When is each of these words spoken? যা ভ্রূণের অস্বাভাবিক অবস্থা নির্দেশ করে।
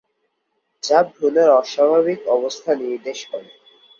যা 0.83 0.99
ভ্রূণের 1.09 1.49
অস্বাভাবিক 1.59 2.19
অবস্থা 2.35 2.71
নির্দেশ 2.81 3.19
করে। 3.31 3.49